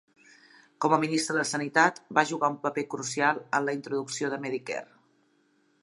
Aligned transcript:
Com 0.85 0.95
a 0.95 0.97
ministre 1.03 1.35
de 1.39 1.43
sanitat, 1.49 2.01
va 2.19 2.25
jugar 2.31 2.51
un 2.55 2.57
paper 2.65 2.87
crucial 2.95 3.43
en 3.59 3.69
la 3.69 3.79
introducció 3.81 4.33
del 4.33 4.43
Medicare. 4.49 4.93